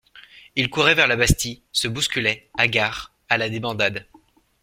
[0.55, 4.07] Ils couraient vers la Bastille, se bousculaient, hagards, à la débandade.